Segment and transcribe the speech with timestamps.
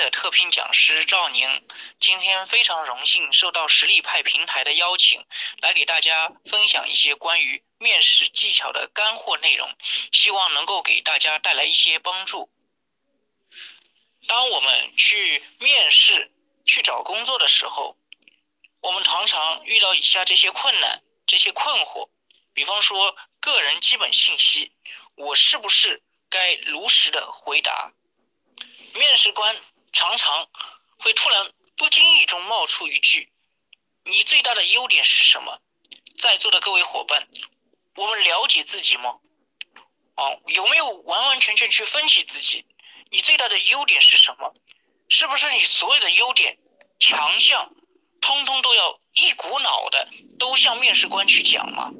[0.00, 1.62] 的特聘讲师赵宁。
[2.00, 5.26] 今天非常荣幸受到实力派平台的邀请，
[5.60, 9.68] 来给大家分享一些关于面试技巧的干货内容，
[10.10, 12.50] 希望能够给大家带来一些帮助。
[14.26, 16.32] 当我们去面试、
[16.64, 17.98] 去找工作的时候，
[18.80, 22.08] 我们常常遇到以下这些困难、这些困惑，
[22.54, 24.72] 比方说个人基本信息，
[25.14, 26.02] 我是不是？
[26.30, 27.92] 该如实的回答。
[28.94, 29.56] 面试官
[29.92, 30.48] 常常
[30.98, 33.32] 会突然不经意中冒出一句
[34.04, 35.60] ：“你最大的优点是什么？”
[36.18, 37.28] 在座的各位伙伴，
[37.96, 39.18] 我们了解自己吗？
[40.16, 42.66] 哦，有没有完完全全去分析自己？
[43.10, 44.52] 你最大的优点是什么？
[45.08, 46.58] 是不是你所有的优点、
[46.98, 47.72] 强项，
[48.20, 51.90] 通通都要一股脑的都向面试官去讲吗？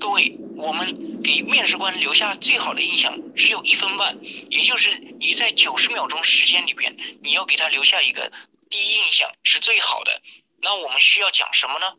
[0.00, 1.12] 各位，我们。
[1.24, 4.18] 给面试官留下最好的印象只有一分半，
[4.50, 8.30] 也就是你在九十秒钟时间里边，你要给他留下一个
[8.68, 10.20] 第一印象是最好的。
[10.60, 11.94] 那我们需要讲什么呢？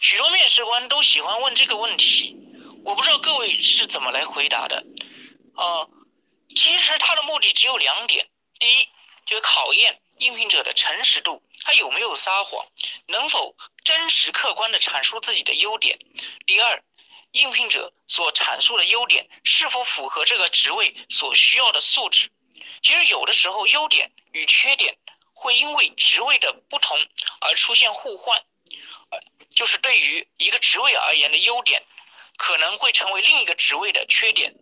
[0.00, 2.36] 许多面试官都喜欢问这个问题，
[2.84, 4.86] 我不知道各位是怎么来回答的。
[5.56, 5.88] 啊，
[6.54, 8.28] 其实他的目的只有两点：
[8.60, 8.88] 第一，
[9.26, 12.64] 就是考验应聘者的诚实度，他有没有撒谎，
[13.06, 15.98] 能否真实客观地阐述自己的优点；
[16.46, 16.82] 第二。
[17.32, 22.28] 应聘者所阐述的优点是否符合这个职位所需要的素质？
[22.82, 24.98] 其实有的时候，优点与缺点
[25.32, 26.98] 会因为职位的不同
[27.40, 28.42] 而出现互换。
[29.54, 31.84] 就是对于一个职位而言的优点，
[32.36, 34.52] 可能会成为另一个职位的缺点。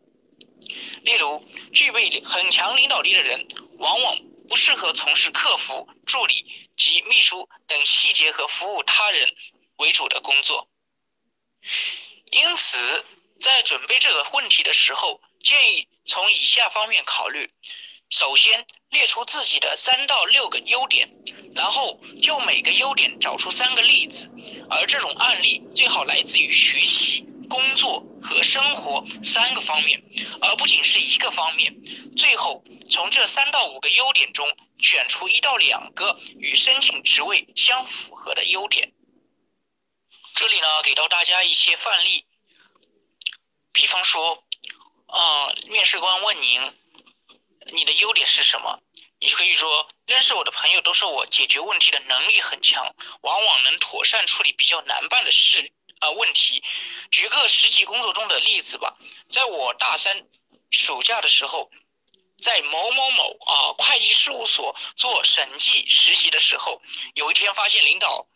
[1.05, 4.19] 例如，具备很强领导力的人，往往
[4.49, 9.35] 不适合从事客服、助理及秘书等细节和服务他人
[9.77, 10.69] 为主的工作。
[12.31, 13.05] 因此，
[13.41, 17.51] 在准备这个问题的时候，建议从以下方面考虑：
[18.11, 21.11] 首先，列出自己的三到六个优点，
[21.55, 24.31] 然后就每个优点找出三个例子，
[24.71, 30.03] 而这种案例最好来自于学习、工作和生活三个方面，
[30.41, 31.75] 而不仅是一个方面。
[32.17, 34.47] 最后，从这三到五个优点中
[34.79, 38.93] 选出一到两个与申请职位相符合的优点。
[40.35, 42.27] 这里呢，给到大家一些范例，
[43.73, 44.45] 比方说，
[45.07, 46.73] 啊，面试官问您，
[47.73, 48.81] 你的优点是什么？
[49.21, 56.63] 你可以说，认识我的朋友都说我解决问题的能力很强，往往能妥善处理比较难办的事啊问题。
[57.11, 58.97] 举个实际工作中的例子吧，
[59.31, 60.27] 在我大三
[60.71, 61.71] 暑假的时候，
[62.39, 66.81] 在某某某啊会计事务所做审计实习的时候，
[67.15, 68.27] 有一天发现领导。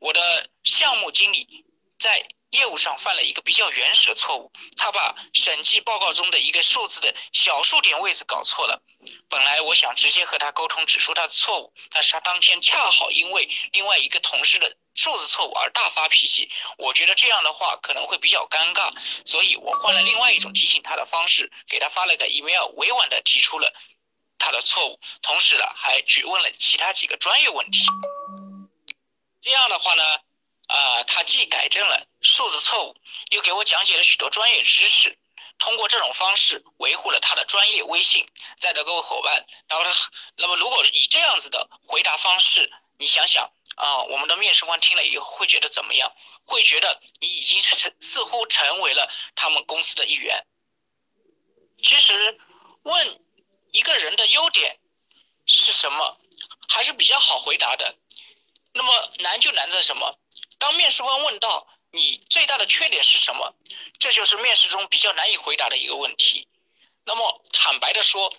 [0.00, 1.64] 我的项目经理
[1.98, 8.82] 在业务上犯了一个比较原始的错误，他把审计报告中的一个数字的小数点位置搞错了。
[9.28, 16.50] 本来我想直接和他沟通指出他的错误，但是他当天恰好因为另外一个同事的数字错误而大发脾气。
[16.78, 18.90] 我觉得这样的话可能会比较尴尬，
[19.26, 23.72] 所以我换了另外一种提醒他的方式，给他发了个 email，委婉的提出了
[24.38, 27.84] 他的错误，同时呢还去问了其他几个专业问题。
[29.40, 30.02] 这样的话呢，
[30.68, 32.94] 啊，他既改正了数字错误，
[33.30, 35.18] 又给我讲解了许多专业知识，
[35.58, 38.26] 通过这种方式维护了他的专业威信。
[38.58, 39.90] 在的各位伙伴，然后他，
[40.36, 46.12] 那么如果以这样子的回答方式，你想想啊，我们的面试官听了以后会觉得怎么样？
[46.44, 50.46] 会觉得你已经是似乎成为了他们公司的一员。
[51.82, 52.38] 其实
[52.82, 53.20] 问
[53.72, 54.78] 一个人的优点
[55.46, 56.18] 是什么，
[56.68, 57.94] 还是比较好回答的。
[58.72, 60.14] 那么难就难在什么？
[60.58, 63.54] 当面试官问到你最大的缺点是什么，
[63.98, 66.48] 这就是面试中比较难以回答的一个问题。
[67.04, 68.32] 那么坦白的说，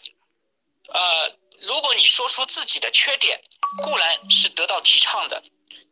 [0.89, 3.41] 呃，如果你说出自己的缺点，
[3.83, 5.41] 固然是得到提倡的，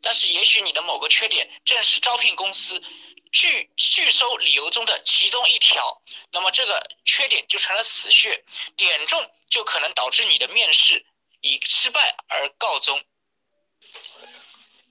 [0.02, 2.84] 但是也许你的某个缺点正是招聘公司
[3.32, 8.44] 拒拒收理由中的其中一条，那么这个缺点就成了死穴，
[8.76, 11.06] 点中就可能导致你的面试
[11.42, 13.04] 以失败而告终。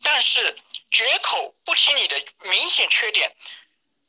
[0.02, 0.56] 但是
[0.96, 3.37] 绝口不提你的明显缺点，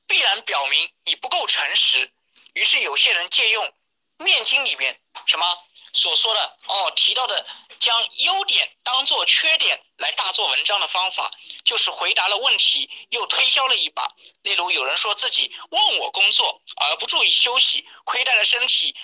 [0.08, 2.10] 必然表明你不够诚实。
[2.54, 3.74] 于是有些人借用
[4.20, 5.46] 面经里面什么
[5.92, 7.46] 所说的哦提到的
[7.78, 11.30] 将优点当做缺点来大做文章的方法，
[11.66, 14.10] 就是回答了问题又推销了一把。
[14.44, 18.96] 例如有人说自己忘我工作而不注意休息，亏待了身体，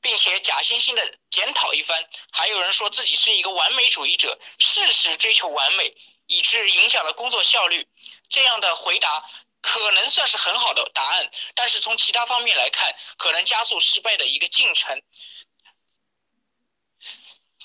[0.00, 2.04] 并且假惺惺的检讨一番。
[2.32, 5.94] 还有人说自己是一个完美主义者，事事追求完美。
[6.28, 7.88] 以致影响了工作效率，
[8.28, 9.24] 这样的回答
[9.60, 15.02] 可能算是很好的答案，但是从其他方面来看，可能加速失败的一个进程。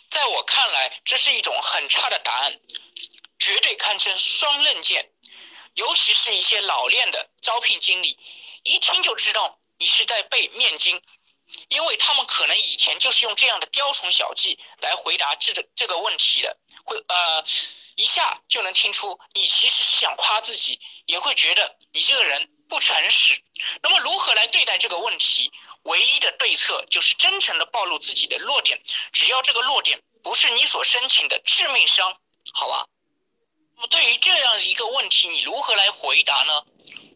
[0.09, 2.59] 在我看来，这是一种很差的答案，
[3.37, 5.11] 绝对堪称双刃剑。
[5.75, 8.17] 尤其是一些老练的招聘经理，
[8.61, 11.01] 一听就知道你是在背面经，
[11.69, 17.43] 因为他们可能以前就是用这样的雕虫小技来回答这这个问题的，会呃
[17.95, 23.41] 一下就能听出你其实是想夸自己，也会觉得你这个人不诚实。
[23.81, 25.51] 那么如何来对待这个问题？
[25.83, 28.81] 唯一的对策就是真诚的暴露自己的弱点，
[29.11, 32.15] 只要这个弱点不是你所申请的致命伤，
[32.53, 32.87] 好吧？
[33.75, 36.63] 那么对于这样一个问题，你如何来回答呢？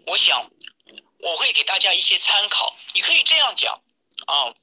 [0.05, 0.49] 我想
[1.19, 2.75] 我会给大家一些参考。
[2.93, 3.81] 你可以这样讲
[4.25, 4.53] 啊，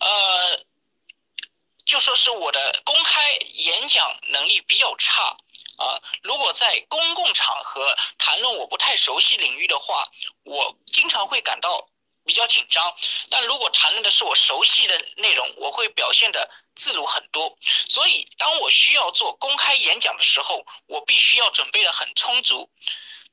[0.00, 0.64] 呃，
[2.02, 3.22] 说是我的公开
[3.54, 5.22] 演讲能力比较差
[5.76, 6.02] 啊。
[6.22, 10.02] 如果在公共场合谈论我不太熟悉领域的话，
[10.42, 11.88] 我经常会感到。
[12.24, 12.96] 比较紧张，
[13.30, 17.58] 但如果谈论的是我熟悉的内容，我会表现的自如很多。
[17.88, 22.70] 所以，当我需要做公开演讲的时候，我必须要准备的很充足。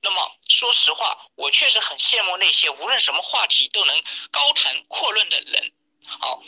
[0.02, 5.72] 那么，说实话，我确实很羡慕那些无论什么话题都能高谈阔论的人。
[6.08, 6.42] 好。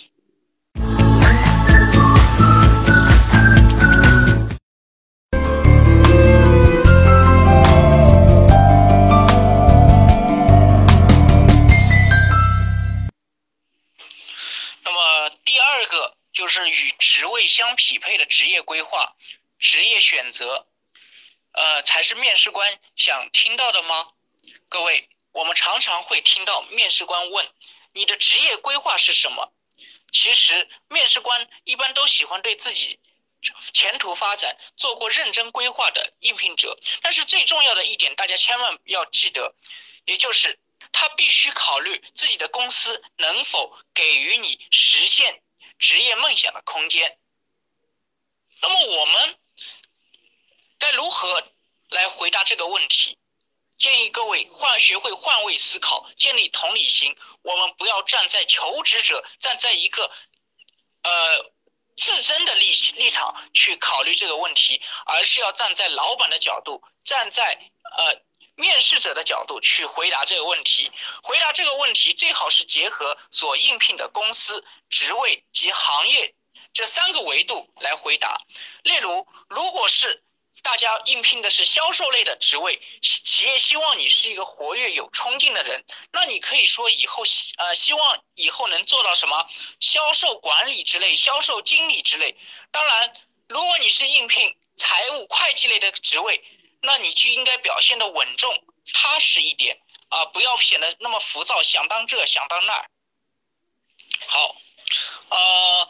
[16.42, 19.16] 就是与职位相匹配的职业规划、
[19.60, 20.66] 职业选择，
[21.52, 24.08] 呃，才是面试官想听到的吗？
[24.68, 27.48] 各位，我们常常会听到面试官问
[27.94, 29.54] 你的职业规划是什么？
[30.12, 33.00] 其实，面试官一般都喜欢对自己
[33.72, 36.76] 前途发展做过认真规划的应聘者。
[37.04, 39.54] 但是最重要的一点，大家千万要记得，
[40.06, 40.58] 也就是
[40.92, 45.44] 他必须考虑自己的公司能否给予你实现。
[45.82, 47.18] 职业梦想的空间。
[48.62, 49.40] 那么我们
[50.80, 51.44] 该如何
[51.90, 53.18] 来回答这个问题？
[53.78, 57.18] 建议各位换学会换位思考，建立同理心。
[57.42, 60.10] 我们不要站在求职者站在一个
[61.02, 61.52] 呃
[61.98, 67.60] 自尊的立立场去考虑这个问题，而是要站在老板的角度，站在
[67.98, 68.22] 呃。
[68.62, 70.92] 面试者的角度去回答这个问题，
[71.24, 76.36] 回答这个问题最好是结合所应聘的公司、职位及行业
[76.72, 78.38] 这三个维度来回答。
[78.84, 80.24] 例如，如果是
[80.62, 89.50] 大家应聘的是销售类的职位，企业希望你是一个活跃有冲劲的人，那你可以说以后希呃希望以后能做到什么
[89.80, 92.38] 销售管理之类、销售经理之类。
[92.72, 93.12] 当然，
[93.50, 96.44] 如果你是应聘财务会计类的职位。
[96.82, 98.64] 那你就应该表现的稳重、
[98.94, 99.80] 踏实一点
[100.10, 102.74] 啊，不要显得那么浮躁，想当这想当那。
[104.28, 104.56] 好，
[105.30, 105.90] 呃，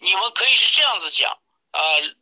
[0.00, 1.38] 你们可以是这样子讲，
[1.72, 2.14] 呃，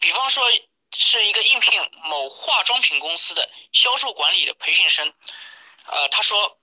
[0.00, 0.50] 比方说
[0.96, 5.12] 是一个应聘某化妆品公司的销售管理的培训生，
[5.86, 6.58] 呃，他说，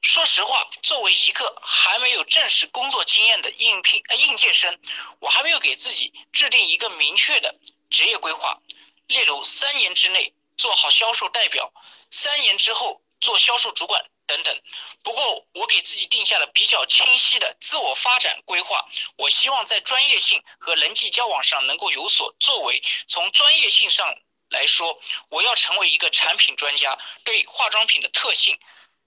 [0.00, 4.78] 说实话，作为一个还没有正式工作经验的应聘呃应届生，
[5.20, 7.54] 我还没有给自己制定一个明确的
[7.90, 8.60] 职业规划。
[9.06, 11.72] 例如，三年之内做好销售代表，
[12.10, 14.62] 三年之后做销售主管等等。
[15.02, 18.88] 不过，我给自己定下了比较清晰的自我发展规划。
[19.16, 22.82] 我希望在专业性和人际交往上能够有所作为。
[23.08, 24.14] 从专业性上
[24.48, 28.58] 来说，我要成为一个产品专家，对化妆品的特性、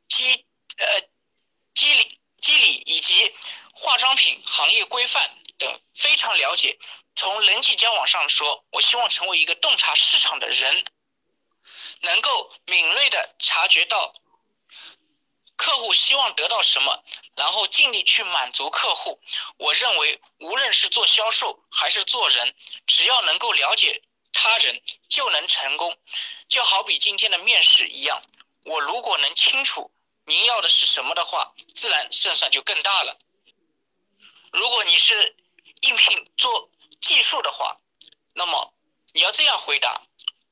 [0.09, 0.45] 机
[0.77, 1.01] 呃
[1.73, 3.33] 机理、机理以及
[3.73, 6.77] 化妆品行业规范等非常了解。
[7.15, 10.85] 从人际交往上说，我希望成为一个洞察市场的人，
[12.01, 14.13] 能够敏锐的察觉到
[15.55, 17.03] 客户希望得到什么，
[17.35, 19.21] 然后尽力去满足客户。
[19.57, 22.53] 我认为，无论是做销售还是做人，
[22.85, 25.97] 只要能够了解他人，就能成功。
[26.49, 28.21] 就好比今天的面试一样，
[28.65, 29.91] 我如果能清楚
[30.25, 33.17] 您要的是什么的话，自然胜算就更大了。
[34.51, 35.35] 如果你是
[35.87, 36.69] 应聘做。
[37.01, 37.77] 技术的话，
[38.33, 38.73] 那么
[39.13, 40.01] 你要这样回答：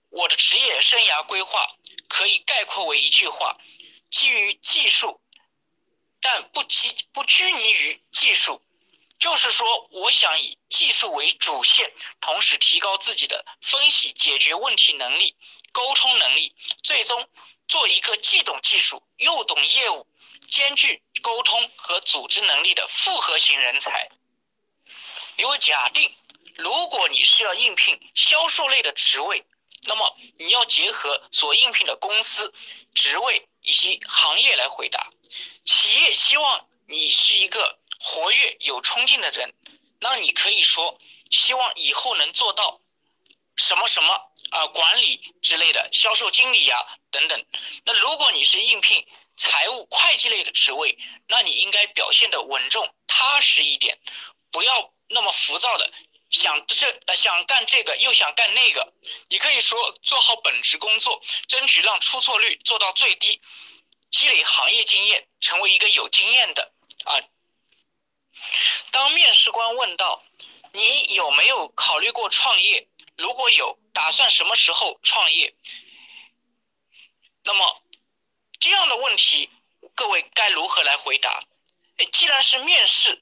[0.09, 1.67] 我的职业生涯规划
[2.07, 3.57] 可以概括为一句话，
[4.11, 5.19] 基于技术，
[6.21, 8.61] 但不拘不拘泥于技术，
[9.17, 15.35] 就是说，我想以技术为主线，同时提高自己的分析解决问题能力、
[15.71, 17.27] 沟通能力，最终
[17.67, 20.05] 做一个既懂技术又懂业务，
[20.47, 24.09] 兼具沟通和组织能力的复合型人才。
[25.37, 26.11] 因为假定。
[26.55, 29.43] 如果你是要应聘销售类的职位，
[29.87, 32.53] 那么你要结合所应聘的公司、
[32.93, 35.09] 职位以及行业来回答。
[35.65, 39.51] 企业希望你是一个活跃、有冲劲的人，
[39.99, 40.99] 那你可以说
[41.31, 42.79] 希望以后能做到
[43.55, 44.13] 什么什么
[44.51, 46.77] 啊，管理之类的，销售经理呀
[47.09, 47.43] 等等。
[47.85, 53.97] 那如果你是应聘财务、会计类的职位，那你应该表现的稳重、踏实一点，
[54.51, 55.91] 不要那么浮躁的。
[56.29, 58.91] 想这想干这个又想干那个，
[59.29, 63.39] 你可以说做好本职工作，争取让出错率做到最低，
[64.09, 66.71] 积累行业经验，成为一个有经验的
[67.05, 67.21] 啊。
[68.89, 70.23] 当面试官问到
[70.71, 75.53] 你有没有考虑过创业，如果有，打算什么时候创业？
[77.43, 77.83] 那么
[78.59, 79.51] 这样的问题，
[79.93, 81.43] 各位该如何来回答？
[82.11, 83.21] 既然是面试。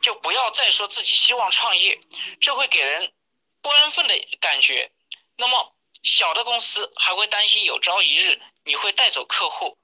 [0.00, 1.98] 就不要再说自己希望创业，
[2.40, 3.12] 这会给人
[3.60, 4.92] 不安分的感觉。
[5.36, 9.78] 那么小的公司还会担心有朝一日你会带走客户。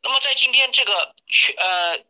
[0.00, 2.04] 那么在今天这个去呃，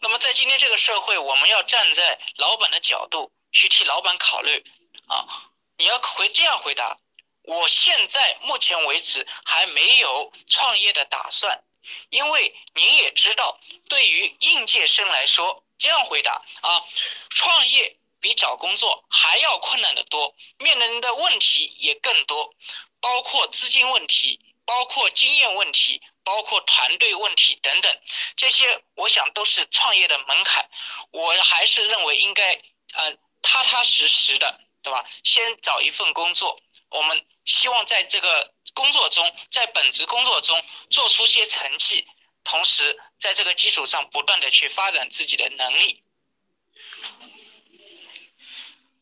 [0.00, 4.64] 那么在今天这个社会，我们要站在老板的角度去替老板考虑
[5.08, 5.50] 啊。
[5.76, 6.98] 你要回这样回答：
[7.42, 11.62] 我现在目前为止还没有创业的打算。
[12.10, 13.58] 因为您也知道，
[13.88, 16.84] 对于应届生来说，这样回答啊，
[17.30, 22.54] 创业比找工作还要困难得多，面临的问题也更多，
[23.00, 28.00] 包括资金问题，包括经验问题，包括团队问题等等，
[28.36, 30.68] 这些我想都是创业的门槛。
[31.12, 32.62] 我还是认为应该，
[32.94, 35.04] 呃，踏踏实实的，对吧？
[35.24, 38.52] 先找一份工作，我们希望在这个。
[38.74, 42.06] 工作中，在本职工作中做出些成绩，
[42.44, 46.02] 同时在这个基础上不断的去发展自己的能力。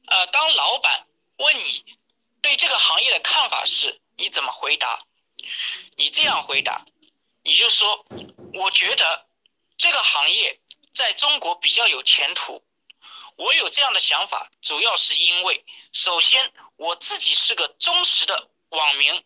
[0.07, 1.07] 呃，当老板
[1.37, 1.85] 问你
[2.41, 5.05] 对这个行业的看法时，你怎么回答？
[5.97, 6.85] 你这样回答，
[7.43, 8.07] 你就说，
[8.55, 9.27] 我觉得
[9.77, 10.61] 这个行业
[10.93, 12.65] 在中国比较有前途。
[13.37, 19.25] 我有这样的想法，主要是因为，首先我自己是个忠实的网民。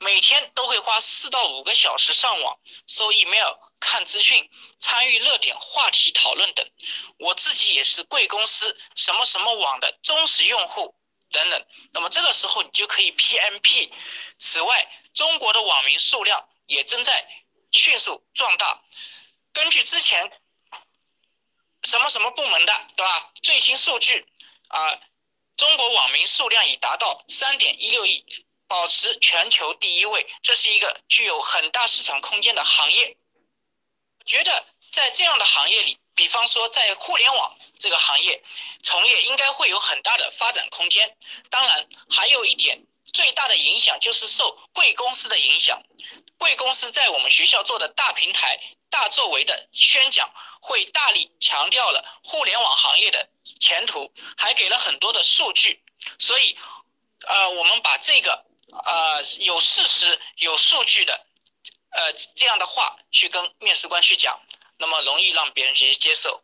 [0.00, 6.70] 每天都会花四到五个小时上网搜 email、看资讯、参与热点话题讨论等。
[7.18, 10.94] 我自己也是贵公司什么什么网的忠实用户
[11.30, 11.66] 等等。
[11.92, 13.90] 那么这个时候你就可以 PMP。
[14.38, 17.26] 此外，中国的网民数量也正在
[17.72, 18.82] 迅速壮大。
[19.52, 20.30] 根据之前
[21.82, 24.26] 什么什么部门的对吧最新数据
[24.68, 25.00] 啊，
[25.56, 28.24] 中国网民数量已达到三点一六亿。
[28.68, 33.16] 保持全球第一位，这是一个具有很大市场空间的行业。
[34.26, 38.42] 觉得在这样的行业里，比方说在互联网这个行业
[38.82, 41.16] 从业，应该会有很大的发展空间。
[41.48, 42.84] 当然，还有一点
[43.14, 45.82] 最大的影响就是受贵公司的影响。
[46.36, 48.60] 贵公司在我们学校做的大平台、
[48.90, 55.82] 大作为的宣讲，会大力强调了互联网行业的前途，还给了很多的数据。
[56.18, 56.54] 所以，
[57.26, 58.44] 呃，我们把这个。
[58.70, 61.26] 呃，有事实、有数据的，
[61.90, 64.40] 呃，这样的话去跟面试官去讲，
[64.76, 66.42] 那么容易让别人去接受。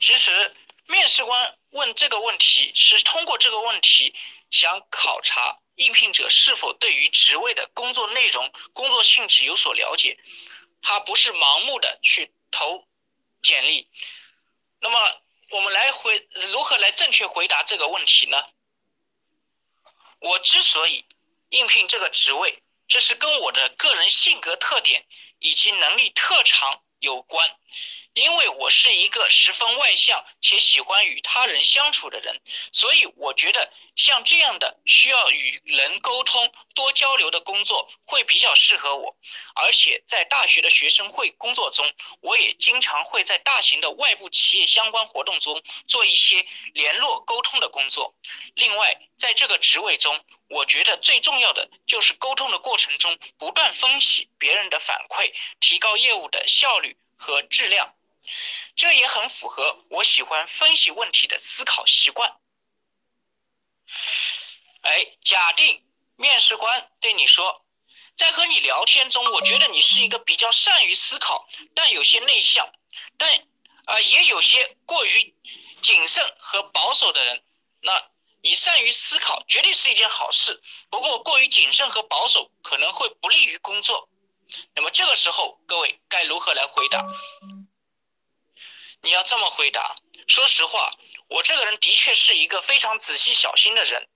[0.00, 0.54] 其实，
[0.86, 4.14] 面试官问这个问题是通过这个问题
[4.50, 10.18] 想考察应聘者是否对于职位的工作内容、工作性质有所了解，
[10.82, 12.86] 他不是盲目的去投
[13.42, 13.88] 简历。
[14.80, 18.36] 那么，我们来回如何来正确回答这个问题呢？
[20.24, 21.04] 我之所以
[21.50, 25.04] 应聘这个职位，这是跟我的个人性格特点
[25.38, 27.56] 以及能力特长有关。
[28.14, 39.16] 因为我是一个十分外向且喜欢与他人相处的人，所以我觉得像这样的需要与人沟通、多交流的工作会比较适合我。
[39.56, 48.14] 而且在大学的学生会工作中，我也经常会在大型的外部企业相关活动中做一些联络沟通的工作。
[48.54, 57.92] 另外，在这个职位中，我觉得最重要的就是沟通的过程中不断分析别人的反馈，提高业务的效率和质量。
[58.76, 62.38] 这也很符合我喜欢分析问题的思考习惯。
[64.82, 65.84] 哎，假定
[66.14, 67.66] 面试官对你说，
[68.14, 72.72] 在和你聊天中，我觉得你是一个比较善于思考，但有些内向，
[73.18, 73.44] 但
[73.86, 75.34] 呃也有些过于
[75.82, 77.42] 谨慎和保守的人。
[77.80, 78.13] 那
[78.44, 80.62] 你善于思考，绝对是一件好事。
[80.90, 84.10] 不过过于谨慎和保守可能会不利于工作。
[84.74, 87.02] 那么这个时候，各位该如何来回答？
[89.00, 89.96] 你要这么回答。
[90.28, 90.94] 说实话，
[91.28, 94.06] 我这个人的确是一个非常仔细小心的人，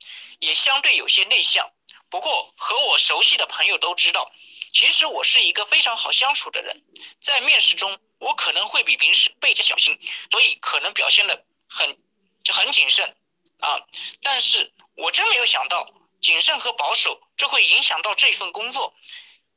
[0.41, 1.73] 也相对有些内向。
[2.11, 4.31] 不过和我熟悉的朋友都知道，
[4.75, 6.85] 其实我是一个非常好相处的人。
[7.23, 9.99] 在面试中，我可能会比平时倍加小心，
[10.31, 11.99] 所以可能表现的很
[12.45, 13.17] 就很谨慎
[13.59, 13.81] 啊。
[14.23, 15.87] 但是我真没有想到，
[16.21, 18.95] 谨慎和保守这会影响到这份工作，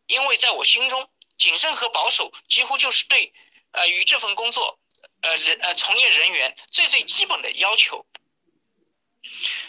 [0.07, 3.33] 因为在我心中，谨慎和保守几乎就是对
[3.71, 4.79] 呃与这份工作
[5.21, 8.05] 呃人呃从业人员最最基本的要求。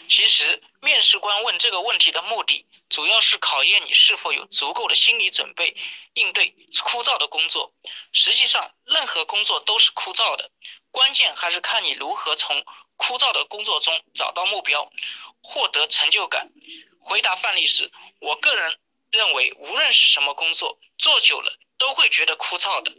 [0.08, 5.74] 其实，面试官问这个问题的目的，主要是考验你是否有足够的心理准备
[6.14, 7.72] 应对枯燥的工作。
[8.12, 10.50] 实际上，任何工作都是枯燥的，
[10.90, 12.62] 关键还是看你如何从
[13.02, 14.92] 枯燥的工作中找到目标，
[15.42, 16.48] 获得成就感。
[17.00, 17.90] 回答范例时，
[18.20, 18.78] 我个人
[19.10, 22.94] 认为，无论是什么工作，做久了都会觉得枯燥的。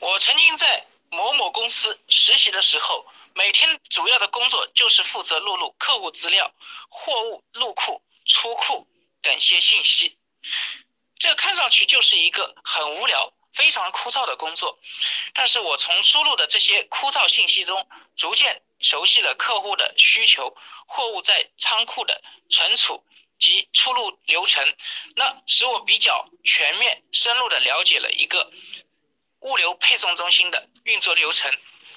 [0.00, 3.04] 我曾经在某某公司实习的时候。
[3.38, 6.54] 每天主要的工作就是负责录入客户资料、
[6.88, 8.88] 货物入库、出库
[9.20, 10.16] 等些信息，
[11.18, 14.78] 这看上去就是一个很无聊、非常枯燥的工作。
[15.34, 20.56] 但是我从输入的这些枯燥信息中，逐渐熟悉了客户的需求、
[20.86, 23.04] 货物在仓库的存储
[23.38, 24.76] 及出入流程，
[25.14, 28.52] 那使我比较全面、深入的了解了一个
[29.40, 31.52] 物流配送中心的运作流程。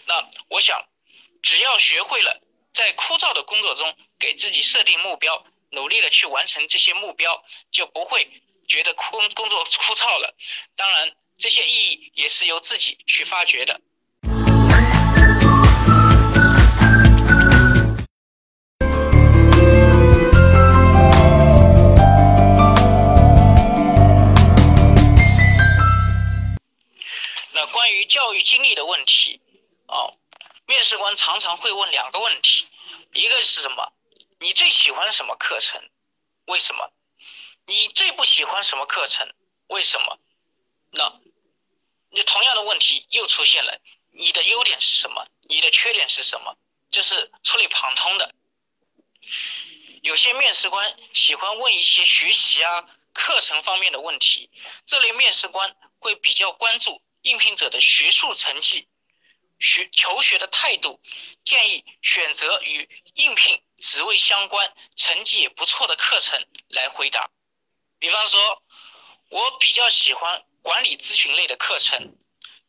[0.05, 0.85] 那我想。
[1.41, 2.41] 只要学会了
[2.73, 8.29] 在枯燥的工作中给自己设定目标，努力的去完成这些目标，就不会
[8.67, 10.35] 觉得工工作枯燥了。
[10.75, 13.79] 当然，这些意义也是由自己去发掘的。
[28.41, 29.41] 经历的问题，
[29.87, 30.13] 啊。
[30.65, 32.67] 面试官常常会问两个问题，
[33.13, 33.91] 一个是什么？
[34.39, 35.81] 你最喜欢什么课程？
[36.45, 36.93] 为什么？
[37.65, 39.33] 你最不喜欢什么课程？
[39.67, 40.19] 为什么？
[40.91, 41.19] 那，
[42.11, 43.79] 你同样的问题又出现了，
[44.11, 45.27] 你的优点是什么？
[45.47, 46.55] 你的缺点是什么？
[46.91, 48.35] 这是触类旁通的。
[50.03, 54.51] 有些面试官喜欢问一些学习啊、课程方面的问题，
[54.85, 58.87] 这类面试官会比较关注应聘者的学术成绩。
[59.59, 61.01] 学求学的态度，
[61.43, 67.29] 建议选择与应聘职位相关、成绩也不错的课程来回答。
[67.99, 68.63] 比方说，
[69.27, 72.15] 我比较喜欢管理咨询类的课程。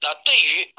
[0.00, 0.74] 那对于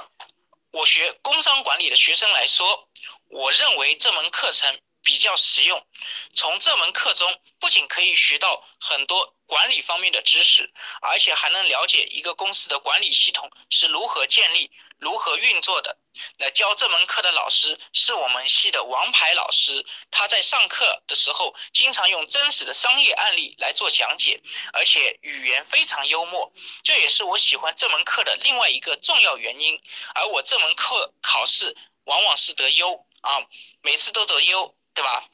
[0.72, 2.90] 我学工商管理的学生来说，
[3.30, 5.88] 我认为这门课程比较实用。
[6.34, 9.34] 从这门课中，不仅可以学到很多。
[9.52, 15.98] 管理方面的知识，而且还能了解一个公司的管理系统是如何建立、如何运作的。
[16.38, 26.54] 那教这门课的老师是我们系的王牌老师，他在上课的时候经常用真实的商业案例来做讲解，而且语言非常幽默，
[26.86, 29.82] 这也是我喜欢这门课的另外一个重要原因。
[30.16, 33.46] 而我这门课考试往往是得优啊，
[33.82, 35.26] 每次都得优，对吧？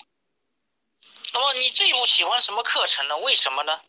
[1.33, 3.15] 那么你最不喜欢什么课程呢？
[3.17, 3.79] 为什么呢？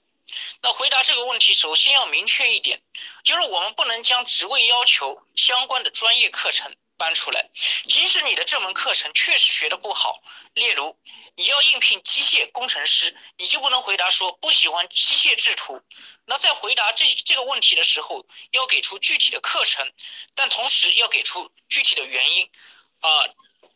[0.62, 2.83] 那回答这个问题，首先要明确一点，
[3.25, 7.51] 就是我们不能将职位要求相关的专业课程搬出来。
[7.87, 10.23] 即使你的这门课程确实学的不好，
[10.55, 10.99] 例如
[11.37, 15.81] 你要应聘机械工程师，你就不能回答说不喜欢机械制图。
[16.27, 19.93] 那在回答这这个问题的时候，要给出具体的课程，
[20.35, 22.51] 但同时要给出具体的原因，
[23.01, 23.09] 啊。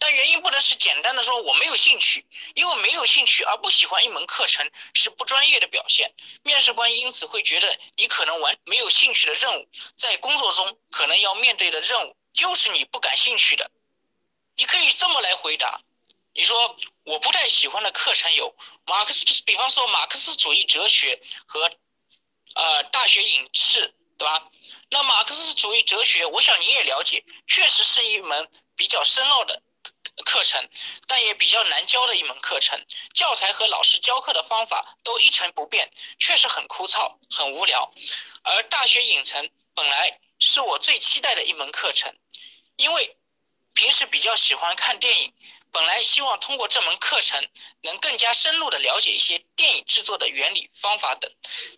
[0.05, 6.13] 但原因不能是简单的说我没有兴趣，因为没有兴趣而不喜欢一门课程是不专业的表现。
[6.43, 13.71] 面试官因此会觉得你可能完没有兴趣的任务，在工作中可能要面对的任务就是你不感兴趣的。
[14.57, 15.81] 你可以这么来回答：
[16.35, 21.71] 你说我不太喜欢的课程有马克思，比方说马克思主义哲学和
[22.57, 24.51] 呃大学影视，对吧？
[24.91, 29.63] 那马克思主义哲学，我想你也了解，确实是一门比较深奥的。
[30.25, 30.69] 课程，
[31.07, 37.93] 但也比较难教的一门课程，教材和老师教课的方法都一成不变，确实很枯燥、很无聊。
[38.43, 42.15] 而大学影城本来是我最期待的一门课程，
[42.77, 43.17] 因为
[43.75, 45.33] 平时比较喜欢看电影，
[45.71, 47.49] 本来希望通过这门课程
[47.81, 51.33] 能更加深入的了解一些电影制作的原理、方法等。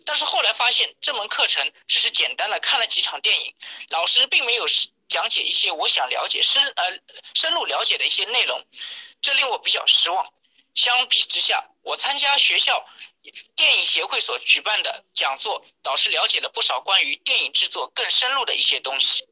[0.05, 3.55] 但是后来发现这门课程只是简单的看了几场电影，
[3.87, 4.67] 老师并没有
[5.07, 6.99] 讲解一些我想了解深呃
[7.33, 8.65] 深入了解的一些内容，
[9.21, 10.31] 这令我比较失望。
[10.73, 12.85] 相比之下，我参加学校
[13.55, 19.27] 电影协会所举办的讲座，倒是了解了不少关于电影制作更深入的一些东西。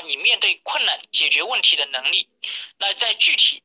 [0.00, 2.28] 你面对困难解决问题的能力。
[2.78, 3.62] 那在具体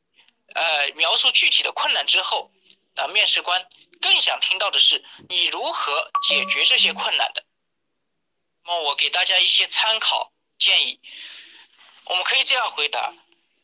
[0.54, 2.52] 呃描述具体的困难之后，
[2.96, 3.68] 啊，面试官
[4.02, 7.44] 更想听到的是你如何解决这些困难的。
[8.66, 11.00] 那么我给大家一些参考建议，
[12.06, 13.14] 我们可以这样回答。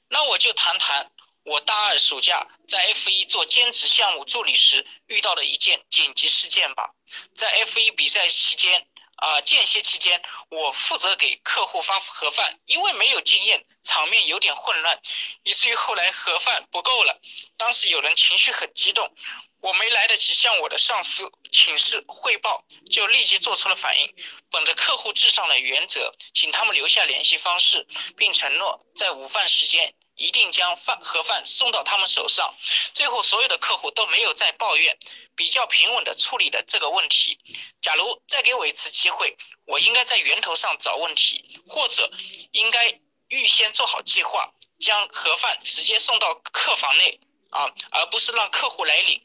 [0.10, 1.12] 那我就谈谈
[1.44, 6.96] 我大二暑假在 F 一做兼职项目助理时遇到的一件紧急事件吧。
[7.36, 8.89] 在 F 一比赛期间，
[9.20, 15.00] 啊间歇期间，我负责给客户发盒饭，因为没有经验，场面有点混乱，
[15.44, 17.20] 以至于后来盒饭不够了。
[17.58, 19.14] 当时有人情绪很激动。
[19.62, 24.16] 我没来得及向我的上司请示汇报，就立即做出了反应。
[24.50, 32.54] 本着客户至上的原则，请他们留下联系方式，并承诺在午饭时间一定将饭盒饭送到他们手上。
[32.94, 35.00] 最后，所有的客户都没有再抱怨，
[35.36, 37.40] 比较平稳的处理了这个问题。
[37.82, 42.12] 假如再给我一次机会，我应该在源头上找问题，或者
[42.52, 47.20] 应该预先做好计划，将盒饭直接送到客房内
[47.52, 49.22] 啊，而不是让客户来领。